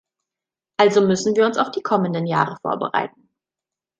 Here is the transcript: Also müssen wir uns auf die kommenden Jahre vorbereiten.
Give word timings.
Also 0.79 1.05
müssen 1.05 1.35
wir 1.35 1.45
uns 1.45 1.59
auf 1.59 1.69
die 1.69 1.83
kommenden 1.83 2.25
Jahre 2.25 2.57
vorbereiten. 2.63 3.29